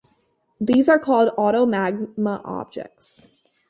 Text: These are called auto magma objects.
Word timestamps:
These 0.59 0.89
are 0.89 0.97
called 0.97 1.31
auto 1.37 1.67
magma 1.67 2.41
objects. 2.43 3.21